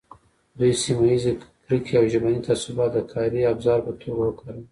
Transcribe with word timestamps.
دوی 0.57 0.73
سیمه 0.83 1.05
ییزې 1.09 1.31
کرکې 1.65 1.93
او 1.99 2.05
ژبني 2.13 2.39
تعصبات 2.47 2.89
د 2.93 2.97
کاري 3.11 3.41
ابزار 3.53 3.79
په 3.87 3.91
توګه 4.01 4.21
وکارول. 4.25 4.59